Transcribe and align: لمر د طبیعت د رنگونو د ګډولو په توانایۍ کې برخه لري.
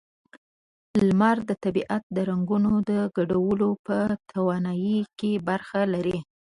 لمر 1.07 1.37
د 1.49 1.51
طبیعت 1.63 2.03
د 2.15 2.17
رنگونو 2.29 2.71
د 2.89 2.91
ګډولو 3.17 3.69
په 3.85 3.97
توانایۍ 4.31 4.99
کې 5.19 5.31
برخه 5.47 5.79
لري. 5.93 6.17